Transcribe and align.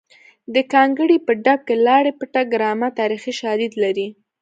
د 0.53 0.55
ګانګړې 0.71 1.17
په 1.25 1.31
ډب 1.43 1.59
کې 1.67 1.75
لاړې 1.87 2.11
بټه 2.19 2.41
ګرامه 2.53 2.89
تاریخي 2.99 3.33
شالید 3.39 3.73
لري 3.83 4.07